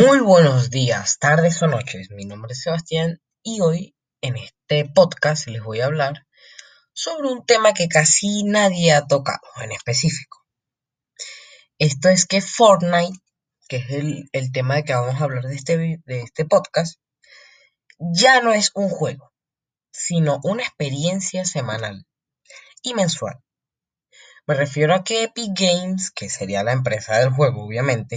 Muy 0.00 0.20
buenos 0.20 0.70
días, 0.70 1.18
tardes 1.18 1.60
o 1.60 1.66
noches. 1.66 2.10
Mi 2.10 2.24
nombre 2.24 2.54
es 2.54 2.62
Sebastián 2.62 3.20
y 3.42 3.60
hoy 3.60 3.94
en 4.22 4.38
este 4.38 4.86
podcast 4.86 5.46
les 5.46 5.62
voy 5.62 5.82
a 5.82 5.84
hablar 5.84 6.26
sobre 6.94 7.28
un 7.28 7.44
tema 7.44 7.74
que 7.74 7.86
casi 7.86 8.42
nadie 8.44 8.92
ha 8.92 9.06
tocado 9.06 9.42
en 9.60 9.72
específico. 9.72 10.38
Esto 11.78 12.08
es 12.08 12.24
que 12.24 12.40
Fortnite, 12.40 13.18
que 13.68 13.76
es 13.76 13.90
el, 14.32 14.52
tema 14.52 14.76
de 14.76 14.84
que 14.84 14.94
vamos 14.94 15.20
a 15.20 15.24
hablar 15.24 15.44
de 15.44 15.54
este, 15.54 15.76
de 15.76 16.20
este 16.22 16.46
podcast, 16.46 16.98
ya 17.98 18.40
no 18.40 18.54
es 18.54 18.70
un 18.74 18.88
juego, 18.88 19.34
sino 19.92 20.40
una 20.44 20.62
experiencia 20.62 21.44
semanal 21.44 22.06
y 22.80 22.94
mensual. 22.94 23.38
Me 24.46 24.54
refiero 24.54 24.94
a 24.94 25.04
que 25.04 25.24
Epic 25.24 25.50
Games, 25.54 26.10
que 26.10 26.30
sería 26.30 26.64
la 26.64 26.72
empresa 26.72 27.18
del 27.18 27.34
juego 27.34 27.66
obviamente, 27.66 28.16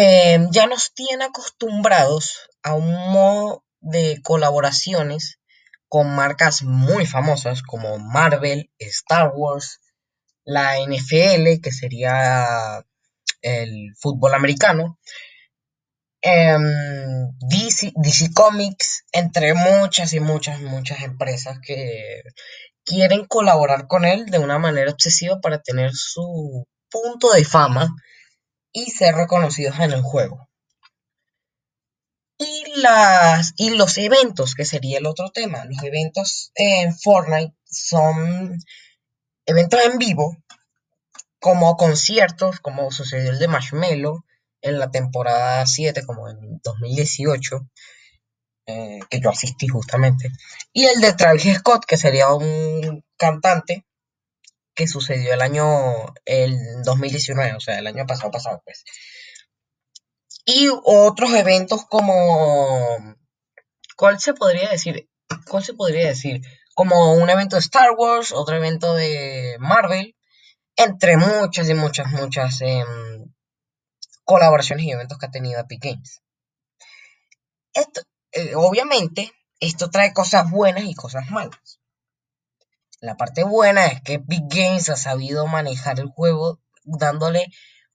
Em, 0.00 0.48
ya 0.52 0.68
nos 0.68 0.94
tiene 0.94 1.24
acostumbrados 1.24 2.48
a 2.62 2.74
un 2.74 2.88
modo 3.10 3.64
de 3.80 4.20
colaboraciones 4.22 5.40
con 5.88 6.14
marcas 6.14 6.62
muy 6.62 7.04
famosas 7.04 7.62
como 7.62 7.98
Marvel, 7.98 8.70
Star 8.78 9.32
Wars, 9.34 9.80
la 10.44 10.78
NFL, 10.78 11.60
que 11.60 11.72
sería 11.72 12.84
el 13.42 13.92
fútbol 13.98 14.34
americano, 14.34 15.00
em, 16.20 16.62
DC, 17.40 17.92
DC 17.96 18.32
Comics, 18.32 19.04
entre 19.10 19.54
muchas 19.54 20.12
y 20.12 20.20
muchas, 20.20 20.60
muchas 20.60 21.02
empresas 21.02 21.58
que 21.60 22.22
quieren 22.84 23.24
colaborar 23.26 23.88
con 23.88 24.04
él 24.04 24.26
de 24.26 24.38
una 24.38 24.60
manera 24.60 24.92
obsesiva 24.92 25.40
para 25.40 25.60
tener 25.60 25.90
su 25.92 26.68
punto 26.88 27.32
de 27.32 27.44
fama 27.44 27.96
y 28.78 28.90
ser 28.90 29.14
reconocidos 29.16 29.78
en 29.80 29.92
el 29.92 30.02
juego. 30.02 30.48
Y, 32.38 32.80
las, 32.80 33.52
y 33.56 33.70
los 33.70 33.98
eventos, 33.98 34.54
que 34.54 34.64
sería 34.64 34.98
el 34.98 35.06
otro 35.06 35.30
tema. 35.30 35.64
Los 35.64 35.82
eventos 35.82 36.52
en 36.54 36.96
Fortnite 36.96 37.54
son 37.64 38.56
eventos 39.44 39.80
en 39.84 39.98
vivo, 39.98 40.36
como 41.40 41.76
conciertos, 41.76 42.60
como 42.60 42.92
sucedió 42.92 43.30
el 43.30 43.40
de 43.40 43.48
Marshmello 43.48 44.24
en 44.60 44.78
la 44.78 44.90
temporada 44.90 45.66
7, 45.66 46.04
como 46.06 46.28
en 46.28 46.60
2018, 46.62 47.68
eh, 48.66 49.00
que 49.10 49.20
yo 49.20 49.30
asistí 49.30 49.66
justamente. 49.66 50.30
Y 50.72 50.84
el 50.84 51.00
de 51.00 51.14
Travis 51.14 51.58
Scott, 51.58 51.84
que 51.84 51.96
sería 51.96 52.32
un 52.32 53.04
cantante 53.16 53.84
que 54.78 54.86
sucedió 54.86 55.34
el 55.34 55.40
año, 55.40 55.66
el 56.24 56.56
2019, 56.84 57.56
o 57.56 57.60
sea, 57.60 57.80
el 57.80 57.88
año 57.88 58.06
pasado, 58.06 58.30
pasado, 58.30 58.62
pues. 58.64 58.84
Y 60.44 60.68
otros 60.84 61.34
eventos 61.34 61.84
como, 61.86 63.16
¿cuál 63.96 64.20
se 64.20 64.34
podría 64.34 64.70
decir? 64.70 65.10
¿Cuál 65.48 65.64
se 65.64 65.74
podría 65.74 66.06
decir? 66.06 66.42
Como 66.76 67.14
un 67.14 67.28
evento 67.28 67.56
de 67.56 67.60
Star 67.60 67.90
Wars, 67.98 68.30
otro 68.30 68.54
evento 68.54 68.94
de 68.94 69.56
Marvel, 69.58 70.14
entre 70.76 71.16
muchas 71.16 71.68
y 71.68 71.74
muchas, 71.74 72.12
muchas 72.12 72.60
em, 72.60 73.34
colaboraciones 74.22 74.86
y 74.86 74.92
eventos 74.92 75.18
que 75.18 75.26
ha 75.26 75.30
tenido 75.32 75.60
Epic 75.60 75.82
Games. 75.82 76.22
Esto, 77.74 78.02
eh, 78.30 78.54
obviamente, 78.54 79.32
esto 79.58 79.90
trae 79.90 80.12
cosas 80.12 80.48
buenas 80.48 80.84
y 80.84 80.94
cosas 80.94 81.28
malas. 81.32 81.77
La 83.00 83.16
parte 83.16 83.44
buena 83.44 83.86
es 83.86 84.02
que 84.02 84.18
Big 84.18 84.44
Games 84.48 84.88
ha 84.88 84.96
sabido 84.96 85.46
manejar 85.46 86.00
el 86.00 86.08
juego 86.08 86.60
dándole 86.84 87.46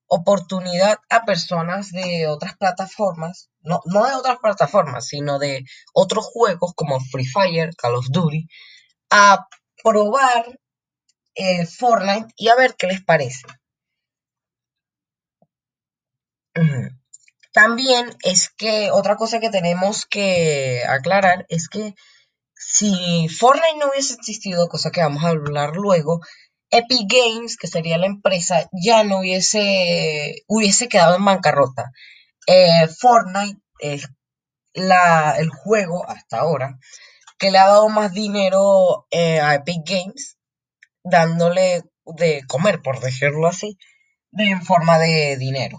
oportunidad 0.07 0.99
a 1.09 1.25
personas 1.25 1.91
de 1.91 2.27
otras 2.27 2.55
plataformas, 2.55 3.49
no, 3.61 3.81
no 3.85 4.05
de 4.05 4.13
otras 4.13 4.37
plataformas, 4.37 5.07
sino 5.07 5.39
de 5.39 5.65
otros 5.93 6.25
juegos 6.25 6.73
como 6.75 6.99
Free 6.99 7.25
Fire, 7.25 7.75
Call 7.75 7.95
of 7.95 8.07
Duty, 8.09 8.47
a 9.09 9.47
probar 9.83 10.59
eh, 11.35 11.65
Fortnite 11.65 12.33
y 12.37 12.49
a 12.49 12.55
ver 12.55 12.75
qué 12.75 12.87
les 12.87 13.03
parece. 13.03 13.45
También 17.51 18.15
es 18.23 18.49
que 18.49 18.91
otra 18.91 19.15
cosa 19.15 19.39
que 19.39 19.49
tenemos 19.49 20.05
que 20.05 20.83
aclarar 20.87 21.45
es 21.49 21.67
que 21.67 21.95
si 22.65 23.27
Fortnite 23.29 23.77
no 23.79 23.89
hubiese 23.89 24.13
existido, 24.15 24.69
cosa 24.69 24.91
que 24.91 25.01
vamos 25.01 25.23
a 25.23 25.29
hablar 25.29 25.75
luego, 25.75 26.21
Epic 26.69 27.07
Games, 27.07 27.57
que 27.57 27.67
sería 27.67 27.97
la 27.97 28.07
empresa, 28.07 28.67
ya 28.71 29.03
no 29.03 29.19
hubiese, 29.19 30.43
hubiese 30.47 30.87
quedado 30.87 31.15
en 31.15 31.25
bancarrota. 31.25 31.91
Eh, 32.47 32.87
Fortnite 32.99 33.59
es 33.79 34.07
la, 34.73 35.35
el 35.37 35.49
juego 35.49 36.09
hasta 36.09 36.39
ahora 36.39 36.79
que 37.37 37.51
le 37.51 37.57
ha 37.57 37.67
dado 37.67 37.89
más 37.89 38.13
dinero 38.13 39.05
eh, 39.11 39.41
a 39.41 39.55
Epic 39.55 39.81
Games, 39.85 40.37
dándole 41.03 41.83
de 42.05 42.41
comer, 42.47 42.81
por 42.81 43.01
decirlo 43.01 43.47
así, 43.47 43.77
de, 44.31 44.45
en 44.45 44.63
forma 44.63 44.97
de 44.97 45.35
dinero. 45.37 45.77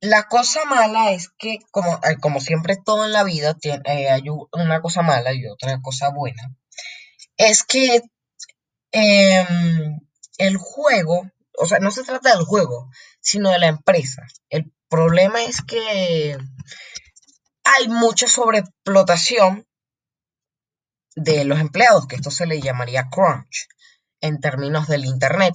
La 0.00 0.28
cosa 0.28 0.64
mala 0.64 1.12
es 1.12 1.28
que, 1.38 1.58
como, 1.70 2.00
eh, 2.04 2.40
siempre 2.40 2.76
todo 2.82 3.04
en 3.04 3.12
la 3.12 3.22
vida, 3.22 3.54
tiene, 3.54 3.82
eh, 3.84 4.10
hay 4.10 4.24
una 4.52 4.80
cosa 4.80 5.02
mala 5.02 5.34
y 5.34 5.46
otra 5.46 5.80
cosa 5.82 6.10
buena. 6.10 6.56
Es 7.36 7.64
que 7.64 8.02
em, 8.92 10.00
el 10.38 10.56
juego, 10.56 11.30
o 11.58 11.66
sea, 11.66 11.78
no 11.80 11.90
se 11.90 12.02
trata 12.04 12.34
del 12.34 12.44
juego, 12.44 12.90
sino 13.20 13.50
de 13.50 13.58
la 13.58 13.68
empresa. 13.68 14.26
El 14.48 14.72
problema 14.88 15.42
es 15.42 15.62
que 15.62 16.36
hay 17.64 17.88
mucha 17.88 18.26
sobreexplotación 18.26 19.66
de 21.14 21.44
los 21.44 21.60
empleados, 21.60 22.06
que 22.06 22.16
esto 22.16 22.30
se 22.30 22.46
le 22.46 22.60
llamaría 22.60 23.08
crunch 23.10 23.68
en 24.20 24.40
términos 24.40 24.88
del 24.88 25.04
Internet. 25.04 25.54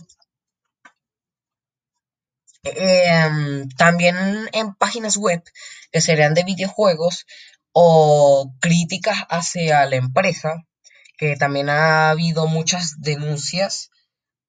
Em, 2.66 3.70
también 3.78 4.16
en 4.52 4.74
páginas 4.74 5.18
web 5.18 5.44
que 5.92 6.02
serían 6.02 6.34
de 6.34 6.44
videojuegos 6.44 7.28
o 7.72 8.52
críticas 8.60 9.18
hacia 9.30 9.86
la 9.86 9.98
empresa, 9.98 10.66
que 11.18 11.36
también 11.36 11.70
ha 11.70 12.10
habido 12.10 12.48
muchas 12.48 13.02
denuncias 13.02 13.92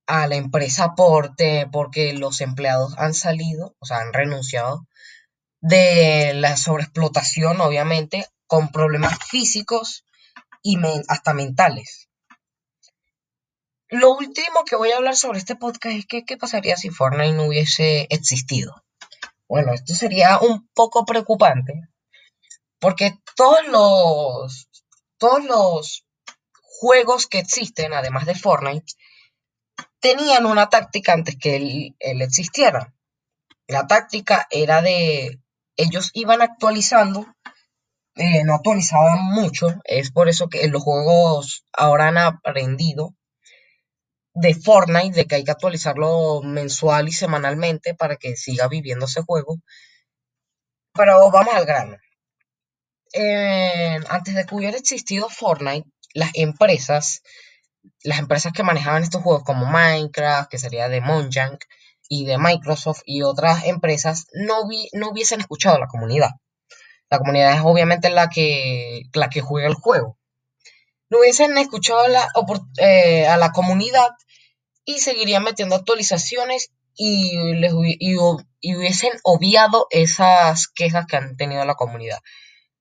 a 0.06 0.26
la 0.28 0.36
empresa 0.36 0.94
por 0.94 1.34
porque 1.70 2.14
los 2.14 2.40
empleados 2.40 2.94
han 2.96 3.12
salido, 3.12 3.76
o 3.80 3.86
sea, 3.86 3.98
han 3.98 4.14
renunciado 4.14 4.86
de 5.60 6.32
la 6.34 6.56
sobreexplotación, 6.56 7.60
obviamente, 7.60 8.26
con 8.46 8.70
problemas 8.70 9.18
físicos 9.28 10.04
y 10.62 10.78
hasta 11.08 11.34
mentales. 11.34 12.05
Lo 13.88 14.14
último 14.14 14.64
que 14.64 14.76
voy 14.76 14.90
a 14.90 14.96
hablar 14.96 15.16
sobre 15.16 15.38
este 15.38 15.56
podcast 15.56 15.96
es 15.96 16.06
que 16.06 16.24
qué 16.24 16.36
pasaría 16.36 16.76
si 16.76 16.90
Fortnite 16.90 17.32
no 17.32 17.44
hubiese 17.44 18.06
existido. 18.10 18.74
Bueno, 19.48 19.72
esto 19.72 19.94
sería 19.94 20.38
un 20.38 20.68
poco 20.74 21.04
preocupante 21.04 21.88
porque 22.78 23.18
todos 23.34 23.66
los 23.68 24.68
todos 25.18 25.44
los 25.44 26.04
juegos 26.62 27.26
que 27.26 27.38
existen, 27.38 27.92
además 27.94 28.26
de 28.26 28.34
Fortnite, 28.34 28.92
tenían 29.98 30.46
una 30.46 30.68
táctica 30.68 31.14
antes 31.14 31.36
que 31.36 31.56
él, 31.56 32.22
existiera. 32.22 32.94
La 33.66 33.88
táctica 33.88 34.46
era 34.50 34.82
de 34.82 35.40
ellos 35.76 36.10
iban 36.12 36.42
actualizando, 36.42 37.26
eh, 38.14 38.44
no 38.44 38.54
actualizaban 38.54 39.24
mucho, 39.24 39.68
es 39.84 40.12
por 40.12 40.28
eso 40.28 40.48
que 40.48 40.68
los 40.68 40.82
juegos 40.82 41.64
ahora 41.72 42.08
han 42.08 42.18
aprendido 42.18 43.15
de 44.36 44.54
Fortnite, 44.54 45.16
de 45.16 45.26
que 45.26 45.36
hay 45.36 45.44
que 45.44 45.50
actualizarlo 45.50 46.42
mensual 46.42 47.08
y 47.08 47.12
semanalmente 47.12 47.94
para 47.94 48.16
que 48.16 48.36
siga 48.36 48.68
viviendo 48.68 49.06
ese 49.06 49.22
juego. 49.22 49.56
Pero 50.92 51.30
vamos 51.30 51.54
al 51.54 51.66
grano. 51.66 51.96
antes 54.08 54.34
de 54.34 54.44
que 54.44 54.54
hubiera 54.54 54.76
existido 54.76 55.28
Fortnite, 55.28 55.88
las 56.14 56.30
empresas, 56.34 57.22
las 58.02 58.18
empresas 58.18 58.52
que 58.52 58.62
manejaban 58.62 59.02
estos 59.02 59.22
juegos 59.22 59.44
como 59.44 59.66
Minecraft, 59.66 60.50
que 60.50 60.58
sería 60.58 60.88
de 60.88 61.00
Mojang, 61.00 61.58
y 62.08 62.24
de 62.26 62.38
Microsoft 62.38 63.02
y 63.04 63.22
otras 63.22 63.64
empresas, 63.64 64.26
no, 64.32 64.68
no 64.92 65.10
hubiesen 65.10 65.40
escuchado 65.40 65.76
a 65.76 65.80
la 65.80 65.88
comunidad. 65.88 66.30
La 67.10 67.18
comunidad 67.18 67.54
es 67.54 67.62
obviamente 67.64 68.10
la 68.10 68.28
que, 68.28 69.02
la 69.12 69.28
que 69.28 69.40
juega 69.40 69.68
el 69.68 69.74
juego. 69.74 70.18
No 71.08 71.20
hubiesen 71.20 71.56
escuchado 71.58 72.04
eh, 72.78 73.26
a 73.28 73.36
la 73.36 73.52
comunidad 73.52 74.10
y 74.86 75.00
seguirían 75.00 75.44
metiendo 75.44 75.74
actualizaciones 75.74 76.70
y, 76.94 77.36
les, 77.56 77.72
hubiesen 77.74 79.12
obviado 79.24 79.86
esas 79.90 80.68
quejas 80.68 81.06
que 81.06 81.16
han 81.16 81.36
tenido 81.36 81.64
la 81.66 81.74
comunidad. 81.74 82.20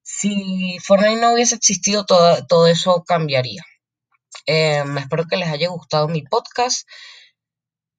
Si 0.04 0.78
Fortnite 0.80 1.19
no 1.19 1.34
hubiese 1.34 1.56
existido, 1.56 2.06
todo, 2.06 2.46
todo 2.48 2.68
eso 2.68 3.04
cambiaría. 3.06 3.63
Em, 4.46 4.98
espero 5.00 5.25
que 5.28 5.38
les 5.38 5.50
haya 5.50 5.69
gustado 5.69 6.07
mi 6.07 6.22
podcast. 6.24 6.88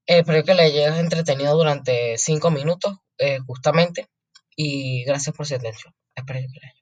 espero 0.07 0.45
que 0.45 0.55
les 0.55 0.67
haya 0.73 0.99
entretenido 1.01 1.55
durante 1.57 2.17
5 2.19 2.51
minutos. 2.51 2.97
eh, 3.19 3.39
justamente. 3.47 4.09
Y 4.57 5.05
gracias 5.05 5.35
por 5.37 5.47
su 5.47 5.55
atención. 5.57 5.95
Espero 6.17 6.41
que 6.41 6.76